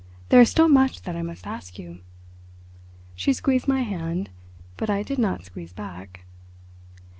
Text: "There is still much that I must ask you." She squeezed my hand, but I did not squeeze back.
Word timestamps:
"There 0.29 0.41
is 0.41 0.49
still 0.49 0.67
much 0.67 1.03
that 1.03 1.15
I 1.15 1.21
must 1.21 1.45
ask 1.45 1.77
you." 1.77 1.99
She 3.13 3.33
squeezed 3.33 3.67
my 3.67 3.83
hand, 3.83 4.31
but 4.75 4.89
I 4.89 5.03
did 5.03 5.19
not 5.19 5.45
squeeze 5.45 5.73
back. 5.73 6.25